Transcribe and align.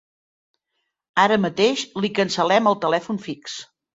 Ara 1.25 1.37
mateix 1.43 1.85
li 2.05 2.11
cancel·lem 2.21 2.71
el 2.73 2.79
telèfon 2.87 3.21
fix. 3.29 3.61